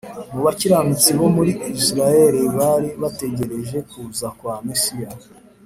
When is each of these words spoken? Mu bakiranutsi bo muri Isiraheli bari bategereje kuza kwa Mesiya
Mu 0.33 0.39
bakiranutsi 0.45 1.09
bo 1.19 1.27
muri 1.35 1.51
Isiraheli 1.79 2.41
bari 2.57 2.89
bategereje 3.01 3.77
kuza 3.89 4.27
kwa 4.37 4.55
Mesiya 4.67 5.09